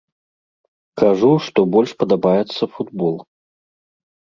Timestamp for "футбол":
2.75-3.15